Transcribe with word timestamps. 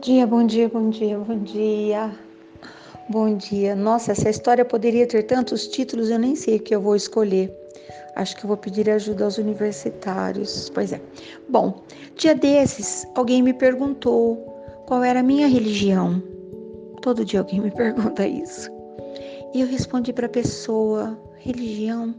dia, 0.00 0.26
bom 0.26 0.46
dia, 0.46 0.66
bom 0.66 0.88
dia, 0.88 1.18
bom 1.18 1.38
dia. 1.40 2.10
Bom 3.10 3.36
dia. 3.36 3.76
Nossa, 3.76 4.12
essa 4.12 4.30
história 4.30 4.64
poderia 4.64 5.06
ter 5.06 5.24
tantos 5.24 5.68
títulos, 5.68 6.08
eu 6.08 6.18
nem 6.18 6.34
sei 6.34 6.56
o 6.56 6.60
que 6.60 6.74
eu 6.74 6.80
vou 6.80 6.96
escolher. 6.96 7.52
Acho 8.16 8.34
que 8.36 8.44
eu 8.44 8.48
vou 8.48 8.56
pedir 8.56 8.88
ajuda 8.88 9.24
aos 9.24 9.36
universitários. 9.36 10.70
Pois 10.70 10.92
é. 10.92 11.00
Bom, 11.50 11.82
dia 12.16 12.34
desses, 12.34 13.06
alguém 13.14 13.42
me 13.42 13.52
perguntou 13.52 14.36
qual 14.86 15.04
era 15.04 15.20
a 15.20 15.22
minha 15.22 15.46
religião. 15.46 16.22
Todo 17.02 17.24
dia 17.24 17.40
alguém 17.40 17.60
me 17.60 17.70
pergunta 17.76 18.26
isso. 18.26 18.70
E 19.52 19.60
eu 19.60 19.66
respondi 19.66 20.14
para 20.14 20.26
a 20.26 20.30
pessoa: 20.30 21.18
religião? 21.40 22.14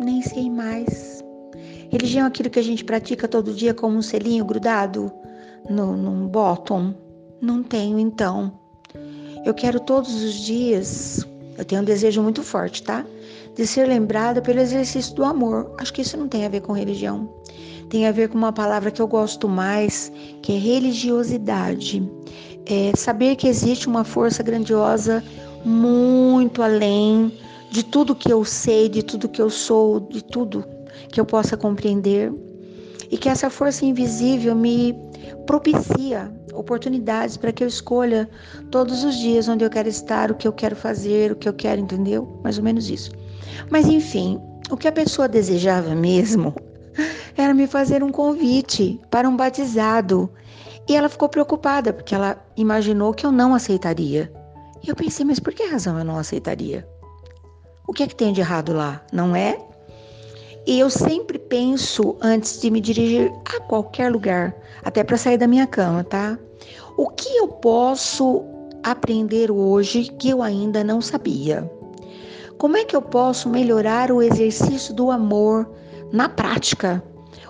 Nem 0.00 0.22
sei 0.22 0.48
mais. 0.48 1.22
Religião 1.90 2.24
é 2.24 2.28
aquilo 2.28 2.48
que 2.48 2.58
a 2.58 2.64
gente 2.64 2.84
pratica 2.84 3.28
todo 3.28 3.52
dia 3.52 3.74
como 3.74 3.98
um 3.98 4.02
selinho 4.02 4.46
grudado 4.46 5.12
no, 5.68 5.96
num 5.96 6.26
bottom? 6.26 6.94
Não 7.40 7.62
tenho, 7.62 7.98
então. 7.98 8.52
Eu 9.44 9.54
quero 9.54 9.80
todos 9.80 10.22
os 10.22 10.34
dias, 10.34 11.26
eu 11.56 11.64
tenho 11.64 11.82
um 11.82 11.84
desejo 11.84 12.22
muito 12.22 12.42
forte, 12.42 12.82
tá? 12.82 13.04
De 13.54 13.66
ser 13.66 13.86
lembrada 13.86 14.42
pelo 14.42 14.60
exercício 14.60 15.14
do 15.14 15.24
amor. 15.24 15.74
Acho 15.78 15.92
que 15.92 16.02
isso 16.02 16.16
não 16.16 16.28
tem 16.28 16.44
a 16.44 16.48
ver 16.48 16.60
com 16.60 16.72
religião. 16.72 17.28
Tem 17.88 18.06
a 18.06 18.12
ver 18.12 18.28
com 18.28 18.38
uma 18.38 18.52
palavra 18.52 18.90
que 18.90 19.02
eu 19.02 19.08
gosto 19.08 19.48
mais, 19.48 20.12
que 20.42 20.52
é 20.52 20.58
religiosidade. 20.58 22.08
É 22.66 22.92
saber 22.96 23.36
que 23.36 23.48
existe 23.48 23.88
uma 23.88 24.04
força 24.04 24.42
grandiosa 24.42 25.24
muito 25.64 26.62
além 26.62 27.32
de 27.70 27.82
tudo 27.82 28.14
que 28.14 28.32
eu 28.32 28.44
sei, 28.44 28.88
de 28.88 29.02
tudo 29.02 29.28
que 29.28 29.40
eu 29.40 29.50
sou, 29.50 30.00
de 30.00 30.22
tudo 30.22 30.64
que 31.10 31.20
eu 31.20 31.24
possa 31.24 31.56
compreender. 31.56 32.32
E 33.10 33.18
que 33.18 33.28
essa 33.28 33.50
força 33.50 33.84
invisível 33.84 34.54
me 34.54 34.94
propicia 35.44 36.32
oportunidades 36.54 37.36
para 37.36 37.52
que 37.52 37.64
eu 37.64 37.68
escolha 37.68 38.30
todos 38.70 39.02
os 39.02 39.16
dias 39.16 39.48
onde 39.48 39.64
eu 39.64 39.70
quero 39.70 39.88
estar, 39.88 40.30
o 40.30 40.34
que 40.34 40.46
eu 40.46 40.52
quero 40.52 40.76
fazer, 40.76 41.32
o 41.32 41.36
que 41.36 41.48
eu 41.48 41.52
quero, 41.52 41.80
entendeu? 41.80 42.40
Mais 42.42 42.56
ou 42.56 42.64
menos 42.64 42.88
isso. 42.88 43.10
Mas 43.68 43.86
enfim, 43.86 44.40
o 44.70 44.76
que 44.76 44.86
a 44.86 44.92
pessoa 44.92 45.28
desejava 45.28 45.94
mesmo 45.94 46.54
era 47.36 47.52
me 47.52 47.66
fazer 47.66 48.02
um 48.02 48.10
convite 48.10 49.00
para 49.10 49.28
um 49.28 49.36
batizado. 49.36 50.30
E 50.88 50.94
ela 50.94 51.08
ficou 51.08 51.28
preocupada 51.28 51.92
porque 51.92 52.14
ela 52.14 52.42
imaginou 52.56 53.12
que 53.12 53.26
eu 53.26 53.32
não 53.32 53.54
aceitaria. 53.54 54.32
E 54.82 54.88
eu 54.88 54.96
pensei, 54.96 55.24
mas 55.24 55.38
por 55.38 55.52
que 55.52 55.64
razão 55.64 55.98
eu 55.98 56.04
não 56.04 56.18
aceitaria? 56.18 56.86
O 57.86 57.92
que 57.92 58.02
é 58.02 58.06
que 58.06 58.14
tem 58.14 58.32
de 58.32 58.40
errado 58.40 58.72
lá? 58.72 59.04
Não 59.12 59.34
é 59.34 59.58
e 60.66 60.78
eu 60.78 60.90
sempre 60.90 61.38
penso 61.38 62.16
antes 62.20 62.60
de 62.60 62.70
me 62.70 62.80
dirigir 62.80 63.32
a 63.46 63.60
qualquer 63.60 64.12
lugar, 64.12 64.54
até 64.84 65.02
para 65.02 65.16
sair 65.16 65.38
da 65.38 65.46
minha 65.46 65.66
cama, 65.66 66.04
tá? 66.04 66.38
O 66.96 67.08
que 67.08 67.28
eu 67.36 67.48
posso 67.48 68.44
aprender 68.82 69.50
hoje 69.50 70.04
que 70.18 70.30
eu 70.30 70.42
ainda 70.42 70.84
não 70.84 71.00
sabia? 71.00 71.70
Como 72.58 72.76
é 72.76 72.84
que 72.84 72.94
eu 72.94 73.00
posso 73.00 73.48
melhorar 73.48 74.12
o 74.12 74.20
exercício 74.20 74.92
do 74.94 75.10
amor 75.10 75.68
na 76.12 76.28
prática? 76.28 77.02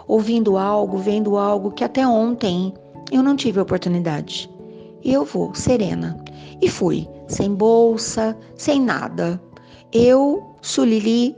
Ouvindo 0.06 0.56
algo, 0.56 0.98
vendo 0.98 1.36
algo 1.36 1.72
que 1.72 1.83
até 1.83 2.06
ontem 2.06 2.72
eu 3.11 3.22
não 3.22 3.34
tive 3.34 3.58
oportunidade. 3.61 4.48
Eu 5.05 5.25
vou, 5.25 5.55
serena. 5.55 6.16
E 6.62 6.69
fui, 6.69 7.08
sem 7.27 7.53
bolsa, 7.55 8.36
sem 8.56 8.81
nada. 8.81 9.41
Eu 9.92 10.50
Sulili 10.62 11.34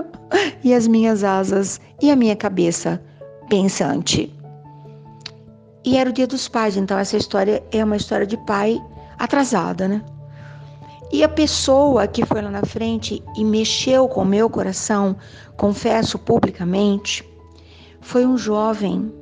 e 0.62 0.74
as 0.74 0.86
minhas 0.86 1.22
asas 1.22 1.80
e 2.02 2.10
a 2.10 2.16
minha 2.16 2.34
cabeça 2.34 3.00
pensante. 3.48 4.32
E 5.84 5.96
era 5.96 6.10
o 6.10 6.12
dia 6.12 6.26
dos 6.26 6.48
pais, 6.48 6.76
então 6.76 6.98
essa 6.98 7.16
história 7.16 7.62
é 7.70 7.84
uma 7.84 7.96
história 7.96 8.26
de 8.26 8.36
pai 8.38 8.82
atrasada, 9.18 9.86
né? 9.86 10.02
E 11.12 11.22
a 11.22 11.28
pessoa 11.28 12.06
que 12.08 12.26
foi 12.26 12.42
lá 12.42 12.50
na 12.50 12.64
frente 12.64 13.22
e 13.36 13.44
mexeu 13.44 14.08
com 14.08 14.22
o 14.22 14.26
meu 14.26 14.50
coração, 14.50 15.14
confesso 15.56 16.18
publicamente, 16.18 17.22
foi 18.00 18.26
um 18.26 18.36
jovem, 18.36 19.12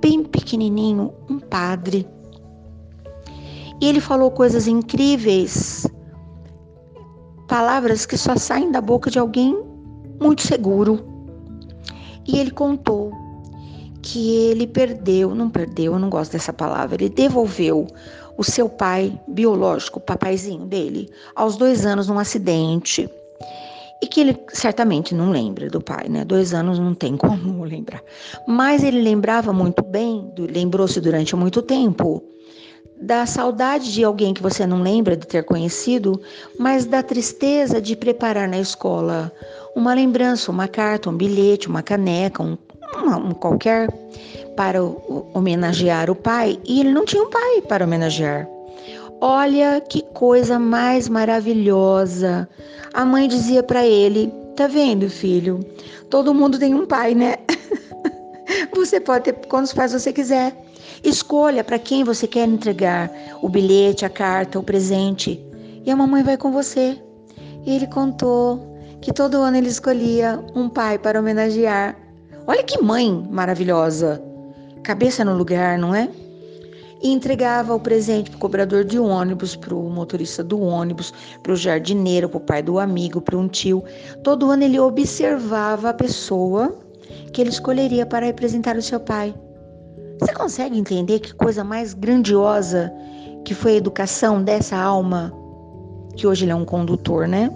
bem 0.00 0.22
pequenininho, 0.22 1.12
um 1.28 1.40
padre. 1.40 2.06
E 3.80 3.88
ele 3.88 4.00
falou 4.00 4.30
coisas 4.30 4.68
incríveis 4.68 5.86
palavras 7.56 8.04
que 8.04 8.18
só 8.18 8.36
saem 8.36 8.70
da 8.70 8.82
boca 8.82 9.10
de 9.10 9.18
alguém 9.18 9.58
muito 10.20 10.42
seguro. 10.42 11.02
E 12.26 12.38
ele 12.38 12.50
contou 12.50 13.10
que 14.02 14.36
ele 14.50 14.66
perdeu, 14.66 15.34
não 15.34 15.48
perdeu, 15.48 15.94
eu 15.94 15.98
não 15.98 16.10
gosto 16.10 16.32
dessa 16.32 16.52
palavra, 16.52 16.96
ele 16.96 17.08
devolveu 17.08 17.86
o 18.36 18.44
seu 18.44 18.68
pai 18.68 19.18
biológico, 19.26 19.98
o 19.98 20.02
papaizinho 20.02 20.66
dele, 20.66 21.08
aos 21.34 21.56
dois 21.56 21.86
anos 21.86 22.08
num 22.08 22.18
acidente. 22.18 23.08
E 24.02 24.06
que 24.06 24.20
ele 24.20 24.38
certamente 24.52 25.14
não 25.14 25.30
lembra 25.30 25.70
do 25.70 25.80
pai, 25.80 26.10
né? 26.10 26.26
Dois 26.26 26.52
anos 26.52 26.78
não 26.78 26.92
tem 26.92 27.16
como 27.16 27.64
lembrar. 27.64 28.02
Mas 28.46 28.84
ele 28.84 29.00
lembrava 29.00 29.50
muito 29.50 29.82
bem, 29.82 30.30
lembrou-se 30.36 31.00
durante 31.00 31.34
muito 31.34 31.62
tempo 31.62 32.22
da 33.00 33.26
saudade 33.26 33.92
de 33.92 34.02
alguém 34.02 34.32
que 34.32 34.42
você 34.42 34.66
não 34.66 34.82
lembra 34.82 35.16
de 35.16 35.26
ter 35.26 35.44
conhecido, 35.44 36.20
mas 36.58 36.86
da 36.86 37.02
tristeza 37.02 37.80
de 37.80 37.94
preparar 37.94 38.48
na 38.48 38.58
escola 38.58 39.32
uma 39.74 39.92
lembrança, 39.92 40.50
uma 40.50 40.66
carta, 40.66 41.10
um 41.10 41.16
bilhete, 41.16 41.68
uma 41.68 41.82
caneca, 41.82 42.42
um, 42.42 42.56
um 43.26 43.32
qualquer 43.32 43.88
para 44.56 44.82
homenagear 44.82 46.10
o 46.10 46.14
pai, 46.14 46.58
e 46.64 46.80
ele 46.80 46.92
não 46.92 47.04
tinha 47.04 47.22
um 47.22 47.28
pai 47.28 47.60
para 47.68 47.84
homenagear. 47.84 48.48
Olha 49.20 49.80
que 49.80 50.02
coisa 50.02 50.58
mais 50.58 51.08
maravilhosa. 51.08 52.48
A 52.92 53.04
mãe 53.04 53.28
dizia 53.28 53.62
para 53.62 53.86
ele: 53.86 54.32
"Tá 54.56 54.66
vendo, 54.66 55.08
filho? 55.08 55.60
Todo 56.08 56.34
mundo 56.34 56.58
tem 56.58 56.74
um 56.74 56.86
pai, 56.86 57.14
né? 57.14 57.36
você 58.74 59.00
pode 59.00 59.24
ter 59.24 59.46
quantos 59.46 59.72
pais 59.72 59.92
você 59.92 60.12
quiser. 60.12 60.56
Escolha 61.04 61.62
para 61.62 61.78
quem 61.78 62.04
você 62.04 62.26
quer 62.26 62.48
entregar 62.48 63.10
o 63.42 63.48
bilhete, 63.48 64.04
a 64.04 64.10
carta, 64.10 64.58
o 64.58 64.62
presente. 64.62 65.44
E 65.84 65.90
a 65.90 65.96
mamãe 65.96 66.22
vai 66.22 66.36
com 66.36 66.50
você. 66.50 67.00
E 67.64 67.74
ele 67.74 67.86
contou 67.86 68.76
que 69.00 69.12
todo 69.12 69.36
ano 69.42 69.56
ele 69.56 69.68
escolhia 69.68 70.42
um 70.54 70.68
pai 70.68 70.98
para 70.98 71.20
homenagear. 71.20 71.96
Olha 72.46 72.62
que 72.62 72.80
mãe 72.80 73.26
maravilhosa! 73.30 74.22
Cabeça 74.82 75.24
no 75.24 75.36
lugar, 75.36 75.78
não 75.78 75.94
é? 75.94 76.08
E 77.02 77.12
entregava 77.12 77.74
o 77.74 77.80
presente 77.80 78.30
para 78.30 78.36
o 78.36 78.40
cobrador 78.40 78.84
de 78.84 78.98
ônibus, 78.98 79.54
para 79.54 79.74
o 79.74 79.90
motorista 79.90 80.42
do 80.42 80.60
ônibus, 80.60 81.12
para 81.42 81.52
o 81.52 81.56
jardineiro, 81.56 82.28
para 82.28 82.38
o 82.38 82.40
pai 82.40 82.62
do 82.62 82.78
amigo, 82.78 83.20
para 83.20 83.36
um 83.36 83.48
tio. 83.48 83.84
Todo 84.22 84.50
ano 84.50 84.62
ele 84.62 84.78
observava 84.78 85.90
a 85.90 85.94
pessoa 85.94 86.74
que 87.36 87.42
ele 87.42 87.50
escolheria 87.50 88.06
para 88.06 88.24
representar 88.24 88.78
o 88.78 88.82
seu 88.82 88.98
pai. 88.98 89.34
Você 90.18 90.32
consegue 90.32 90.78
entender 90.78 91.20
que 91.20 91.34
coisa 91.34 91.62
mais 91.62 91.92
grandiosa 91.92 92.90
que 93.44 93.52
foi 93.52 93.72
a 93.72 93.76
educação 93.76 94.42
dessa 94.42 94.74
alma? 94.74 95.30
Que 96.16 96.26
hoje 96.26 96.46
ele 96.46 96.52
é 96.52 96.54
um 96.54 96.64
condutor, 96.64 97.28
né? 97.28 97.50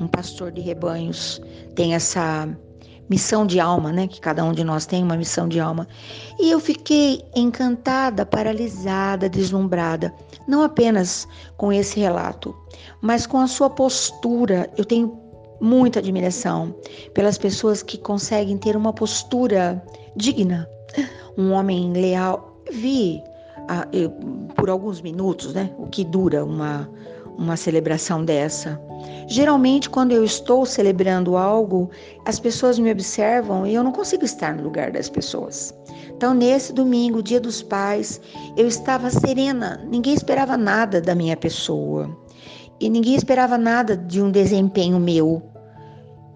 Um 0.00 0.08
pastor 0.08 0.50
de 0.50 0.60
rebanhos. 0.60 1.40
Tem 1.76 1.94
essa 1.94 2.48
missão 3.08 3.46
de 3.46 3.60
alma, 3.60 3.92
né? 3.92 4.08
Que 4.08 4.20
cada 4.20 4.42
um 4.42 4.52
de 4.52 4.64
nós 4.64 4.84
tem 4.84 5.00
uma 5.00 5.16
missão 5.16 5.46
de 5.46 5.60
alma. 5.60 5.86
E 6.40 6.50
eu 6.50 6.58
fiquei 6.58 7.22
encantada, 7.36 8.26
paralisada, 8.26 9.28
deslumbrada, 9.28 10.12
não 10.48 10.64
apenas 10.64 11.28
com 11.56 11.72
esse 11.72 12.00
relato, 12.00 12.52
mas 13.00 13.28
com 13.28 13.38
a 13.38 13.46
sua 13.46 13.70
postura. 13.70 14.68
Eu 14.76 14.84
tenho 14.84 15.19
muita 15.60 15.98
admiração 15.98 16.74
pelas 17.14 17.36
pessoas 17.36 17.82
que 17.82 17.98
conseguem 17.98 18.56
ter 18.56 18.76
uma 18.76 18.92
postura 18.92 19.82
digna 20.16 20.68
um 21.36 21.52
homem 21.52 21.92
leal. 21.92 22.62
Vi 22.70 23.22
ah, 23.68 23.86
eu, 23.92 24.10
por 24.56 24.68
alguns 24.68 25.00
minutos, 25.00 25.54
né, 25.54 25.70
o 25.78 25.86
que 25.86 26.04
dura 26.04 26.44
uma, 26.44 26.88
uma 27.38 27.56
celebração 27.56 28.24
dessa. 28.24 28.80
Geralmente, 29.28 29.88
quando 29.88 30.12
eu 30.12 30.24
estou 30.24 30.66
celebrando 30.66 31.36
algo, 31.36 31.88
as 32.26 32.38
pessoas 32.38 32.78
me 32.78 32.90
observam 32.90 33.66
e 33.66 33.74
eu 33.74 33.84
não 33.84 33.92
consigo 33.92 34.24
estar 34.24 34.54
no 34.54 34.62
lugar 34.62 34.90
das 34.90 35.08
pessoas. 35.08 35.74
Então, 36.08 36.34
nesse 36.34 36.72
domingo, 36.72 37.22
dia 37.22 37.40
dos 37.40 37.62
pais, 37.62 38.20
eu 38.56 38.66
estava 38.66 39.08
serena, 39.08 39.80
ninguém 39.88 40.14
esperava 40.14 40.56
nada 40.56 41.00
da 41.00 41.14
minha 41.14 41.36
pessoa 41.36 42.14
e 42.78 42.90
ninguém 42.90 43.14
esperava 43.14 43.56
nada 43.56 43.96
de 43.96 44.20
um 44.20 44.30
desempenho 44.30 44.98
meu. 44.98 45.49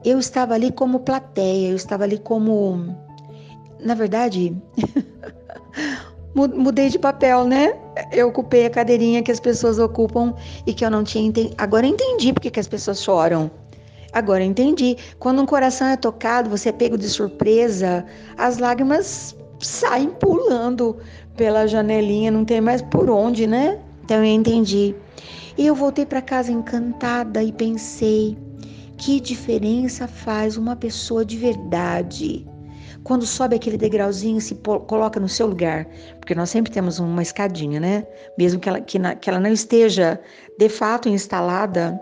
Eu 0.05 0.19
estava 0.19 0.55
ali 0.55 0.71
como 0.71 1.01
plateia, 1.01 1.71
eu 1.71 1.77
estava 1.77 2.05
ali 2.05 2.19
como 2.19 2.95
na 3.85 3.95
verdade, 3.95 4.57
mudei 6.35 6.89
de 6.89 6.99
papel, 6.99 7.45
né? 7.45 7.77
Eu 8.11 8.29
ocupei 8.29 8.67
a 8.67 8.71
cadeirinha 8.71 9.23
que 9.23 9.31
as 9.31 9.39
pessoas 9.39 9.79
ocupam 9.79 10.35
e 10.67 10.73
que 10.73 10.85
eu 10.85 10.91
não 10.91 11.05
tinha 11.05 11.25
entendido. 11.27 11.55
Agora 11.59 11.87
eu 11.87 11.91
entendi 11.91 12.33
porque 12.33 12.51
que 12.51 12.59
as 12.59 12.67
pessoas 12.67 13.03
choram. 13.03 13.51
Agora 14.13 14.43
eu 14.43 14.49
entendi. 14.49 14.97
Quando 15.19 15.43
um 15.43 15.47
coração 15.47 15.87
é 15.87 15.97
tocado, 15.97 16.49
você 16.49 16.71
é 16.71 16.73
pego 16.73 16.97
de 16.97 17.09
surpresa, 17.09 18.05
as 18.39 18.59
lágrimas 18.59 19.37
saem 19.61 20.11
pulando 20.11 20.97
pela 21.37 21.67
janelinha, 21.67 22.31
não 22.31 22.45
tem 22.45 22.61
mais 22.61 22.81
por 22.81 23.11
onde, 23.11 23.47
né? 23.47 23.79
Então 24.05 24.19
eu 24.19 24.25
entendi. 24.25 24.95
E 25.59 25.67
eu 25.67 25.75
voltei 25.75 26.07
para 26.07 26.23
casa 26.23 26.51
encantada 26.51 27.43
e 27.43 27.53
pensei: 27.53 28.37
que 28.97 29.21
diferença 29.21 30.07
faz 30.07 30.57
uma 30.57 30.77
pessoa 30.77 31.25
de 31.25 31.37
verdade? 31.37 32.47
Quando 33.03 33.27
sobe 33.27 33.57
aquele 33.57 33.77
degrauzinho, 33.77 34.41
se 34.41 34.55
coloca 34.55 35.21
no 35.21 35.29
seu 35.29 35.47
lugar, 35.47 35.87
porque 36.19 36.35
nós 36.35 36.49
sempre 36.49 36.73
temos 36.73 36.99
uma 36.99 37.23
escadinha, 37.23 37.79
né? 37.79 38.07
Mesmo 38.39 38.59
que 38.59 38.69
ela, 38.69 38.81
que, 38.81 38.99
na, 38.99 39.15
que 39.15 39.29
ela 39.29 39.39
não 39.39 39.53
esteja 39.53 40.19
de 40.59 40.69
fato 40.71 41.09
instalada, 41.09 42.01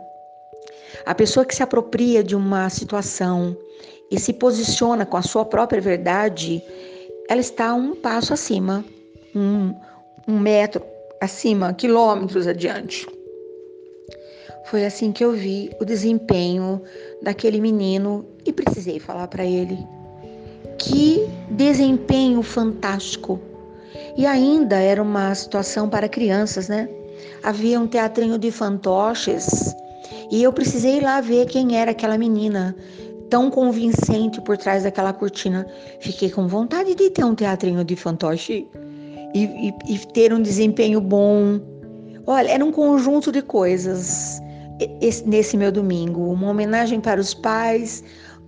a 1.05 1.15
pessoa 1.15 1.45
que 1.45 1.55
se 1.55 1.63
apropria 1.63 2.23
de 2.23 2.37
uma 2.37 2.69
situação 2.69 3.57
e 4.11 4.21
se 4.21 4.33
posiciona 4.33 5.05
com 5.05 5.17
a 5.17 5.23
sua 5.23 5.45
própria 5.45 5.81
verdade, 5.81 6.63
ela 7.29 7.41
está 7.41 7.75
um 7.75 7.97
passo 7.97 8.33
acima, 8.33 8.85
um, 9.35 9.75
um 10.29 10.39
metro 10.39 10.85
acima, 11.21 11.73
quilômetros 11.73 12.47
adiante. 12.47 13.07
Foi 14.65 14.85
assim 14.85 15.13
que 15.13 15.25
eu 15.25 15.33
vi 15.33 15.71
o 15.81 15.85
desempenho 15.85 16.83
daquele 17.21 17.61
menino 17.61 18.25
e 18.45 18.53
precisei 18.53 18.99
falar 18.99 19.29
para 19.29 19.45
ele. 19.45 19.79
Que 20.79 21.29
desempenho 21.51 22.43
fantástico! 22.43 23.41
E 24.17 24.27
ainda 24.27 24.77
era 24.77 25.03
uma 25.03 25.35
situação 25.35 25.89
para 25.89 26.09
crianças, 26.09 26.69
né? 26.69 26.89
Havia 27.43 27.79
um 27.81 27.87
teatrinho 27.87 28.39
de 28.39 28.51
fantoches 28.51 29.75
e 30.31 30.43
eu 30.43 30.53
precisei 30.53 30.99
ir 30.99 31.03
lá 31.03 31.21
ver 31.21 31.47
quem 31.47 31.77
era 31.77 31.93
aquela 31.93 32.19
menina 32.19 32.75
tão 33.31 33.51
convincente 33.51 34.41
por 34.43 34.59
trás 34.59 34.83
daquela 34.83 35.13
cortina. 35.13 35.67
Fiquei 36.01 36.31
com 36.31 36.47
vontade 36.47 36.95
de 36.95 37.11
ter 37.11 37.25
um 37.25 37.35
teatrinho 37.35 37.83
de 37.85 37.97
fantoche 37.97 38.67
e, 39.35 39.45
e, 39.45 39.95
e 39.95 39.99
ter 40.13 40.33
um 40.33 40.43
desempenho 40.43 41.01
bom. 41.01 41.59
Olha, 42.27 42.51
era 42.51 42.65
um 42.65 42.71
conjunto 42.71 43.33
de 43.33 43.41
coisas 43.41 44.42
nesse 45.27 45.57
meu 45.57 45.73
domingo. 45.73 46.31
Uma 46.31 46.51
homenagem 46.51 47.01
para 47.01 47.21
os 47.21 47.35
pais, 47.35 48.03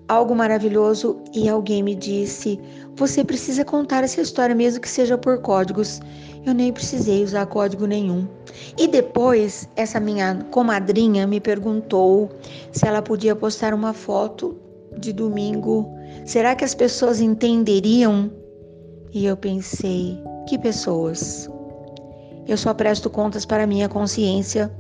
algo 0.09 0.35
maravilhoso 0.35 1.19
e 1.33 1.49
alguém 1.49 1.83
me 1.83 1.95
disse: 1.95 2.61
Você 2.97 3.25
precisa 3.25 3.65
contar 3.65 4.05
essa 4.05 4.21
história, 4.21 4.55
mesmo 4.55 4.81
que 4.81 4.89
seja 4.89 5.17
por 5.19 5.41
códigos. 5.41 6.01
Eu 6.45 6.53
nem 6.53 6.73
precisei 6.73 7.25
usar 7.25 7.47
código 7.47 7.87
nenhum. 7.87 8.29
E 8.77 8.87
depois, 8.87 9.69
essa 9.77 9.99
minha 9.99 10.47
comadrinha 10.51 11.27
me 11.27 11.41
perguntou 11.41 12.31
se 12.71 12.87
ela 12.87 13.01
podia 13.01 13.35
postar 13.35 13.73
uma 13.73 13.95
foto 13.95 14.57
de 14.99 15.13
domingo. 15.13 15.89
Será 16.27 16.55
que 16.55 16.65
as 16.65 16.75
pessoas 16.75 17.21
entenderiam? 17.21 18.31
E 19.13 19.25
eu 19.25 19.37
pensei: 19.37 20.19
que 20.47 20.59
pessoas? 20.59 21.49
Eu 22.47 22.59
só 22.59 22.75
presto 22.75 23.09
contas 23.09 23.47
para 23.47 23.67
minha 23.67 23.89
consciência. 23.89 24.71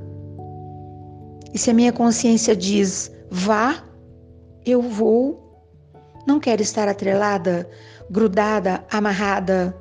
E 1.54 1.58
se 1.58 1.70
a 1.70 1.74
minha 1.74 1.92
consciência 1.92 2.56
diz 2.56 3.12
vá, 3.30 3.84
eu 4.66 4.82
vou. 4.82 5.40
Não 6.26 6.40
quero 6.40 6.60
estar 6.60 6.88
atrelada, 6.88 7.70
grudada, 8.10 8.84
amarrada 8.90 9.72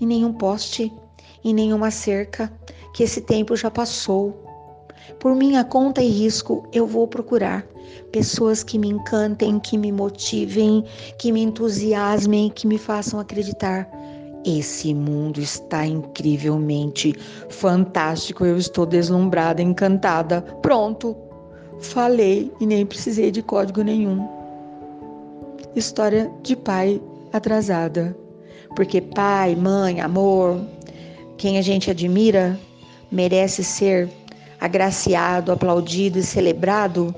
em 0.00 0.06
nenhum 0.06 0.32
poste, 0.32 0.92
em 1.44 1.54
nenhuma 1.54 1.92
cerca, 1.92 2.52
que 2.92 3.04
esse 3.04 3.20
tempo 3.20 3.54
já 3.54 3.70
passou. 3.70 4.44
Por 5.20 5.36
minha 5.36 5.62
conta 5.62 6.02
e 6.02 6.08
risco, 6.08 6.68
eu 6.72 6.84
vou 6.84 7.06
procurar 7.06 7.64
pessoas 8.10 8.64
que 8.64 8.76
me 8.76 8.88
encantem, 8.88 9.60
que 9.60 9.78
me 9.78 9.92
motivem, 9.92 10.84
que 11.16 11.30
me 11.30 11.42
entusiasmem, 11.42 12.50
que 12.50 12.66
me 12.66 12.78
façam 12.78 13.20
acreditar 13.20 13.88
esse 14.44 14.92
mundo 14.92 15.40
está 15.40 15.86
incrivelmente 15.86 17.14
fantástico. 17.48 18.44
Eu 18.44 18.56
estou 18.56 18.84
deslumbrada, 18.84 19.62
encantada. 19.62 20.42
Pronto, 20.60 21.16
falei 21.80 22.52
e 22.60 22.66
nem 22.66 22.84
precisei 22.84 23.30
de 23.30 23.42
código 23.42 23.82
nenhum. 23.82 24.28
História 25.74 26.30
de 26.42 26.56
pai 26.56 27.00
atrasada. 27.32 28.16
Porque 28.74 29.00
pai, 29.00 29.54
mãe, 29.54 30.00
amor, 30.00 30.60
quem 31.36 31.58
a 31.58 31.62
gente 31.62 31.90
admira, 31.90 32.58
merece 33.10 33.62
ser 33.62 34.08
agraciado, 34.60 35.52
aplaudido 35.52 36.18
e 36.18 36.22
celebrado 36.22 37.14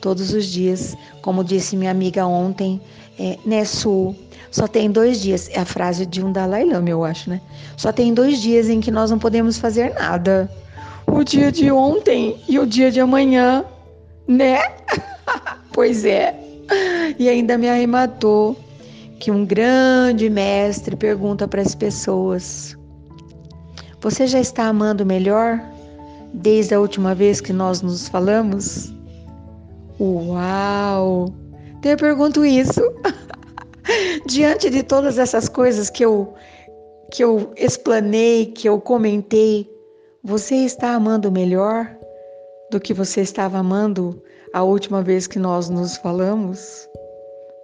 todos 0.00 0.32
os 0.32 0.46
dias. 0.46 0.96
Como 1.22 1.44
disse 1.44 1.76
minha 1.76 1.90
amiga 1.90 2.26
ontem, 2.26 2.80
é, 3.18 3.38
Nessu, 3.44 4.14
só 4.50 4.66
tem 4.66 4.90
dois 4.90 5.20
dias, 5.20 5.50
é 5.52 5.60
a 5.60 5.64
frase 5.64 6.06
de 6.06 6.24
um 6.24 6.32
Dalai 6.32 6.64
Lama, 6.64 6.88
eu 6.88 7.04
acho, 7.04 7.28
né? 7.28 7.40
Só 7.76 7.92
tem 7.92 8.14
dois 8.14 8.40
dias 8.40 8.68
em 8.68 8.80
que 8.80 8.90
nós 8.90 9.10
não 9.10 9.18
podemos 9.18 9.58
fazer 9.58 9.92
nada. 9.94 10.50
O 11.06 11.22
dia 11.22 11.52
de 11.52 11.70
ontem 11.70 12.40
e 12.48 12.58
o 12.58 12.66
dia 12.66 12.90
de 12.90 13.00
amanhã, 13.00 13.64
né? 14.26 14.58
pois 15.72 16.04
é. 16.04 16.34
E 17.18 17.28
ainda 17.28 17.56
me 17.56 17.68
arrematou 17.68 18.56
que 19.18 19.30
um 19.30 19.44
grande 19.44 20.28
mestre 20.28 20.96
pergunta 20.96 21.46
para 21.46 21.62
as 21.62 21.74
pessoas: 21.74 22.76
Você 24.00 24.26
já 24.26 24.40
está 24.40 24.68
amando 24.68 25.04
melhor 25.06 25.60
desde 26.32 26.74
a 26.74 26.80
última 26.80 27.14
vez 27.14 27.40
que 27.40 27.52
nós 27.52 27.82
nos 27.82 28.08
falamos? 28.08 28.95
Uau! 29.98 31.32
Eu 31.82 31.96
pergunto 31.96 32.44
isso. 32.44 32.82
Diante 34.26 34.68
de 34.68 34.82
todas 34.82 35.18
essas 35.18 35.48
coisas 35.48 35.88
que 35.88 36.04
eu 36.04 36.34
que 37.12 37.22
eu 37.22 37.52
explanei, 37.56 38.46
que 38.46 38.68
eu 38.68 38.80
comentei, 38.80 39.70
você 40.24 40.56
está 40.56 40.90
amando 40.94 41.30
melhor 41.30 41.96
do 42.70 42.80
que 42.80 42.92
você 42.92 43.20
estava 43.20 43.58
amando 43.58 44.20
a 44.52 44.64
última 44.64 45.02
vez 45.02 45.28
que 45.28 45.38
nós 45.38 45.70
nos 45.70 45.96
falamos? 45.96 46.88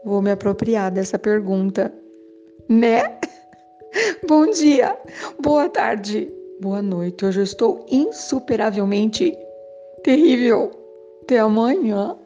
Vou 0.05 0.23
me 0.23 0.31
apropriar 0.31 0.93
dessa 0.93 1.19
pergunta, 1.19 1.93
né? 2.69 3.19
Bom 4.29 4.47
dia, 4.47 4.97
boa 5.41 5.69
tarde, 5.69 6.33
boa 6.61 6.81
noite. 6.81 7.27
Hoje 7.27 7.41
eu 7.41 7.45
estou 7.45 7.85
insuperavelmente 7.91 9.37
terrível. 10.05 10.71
Até 11.23 11.39
amanhã. 11.41 12.17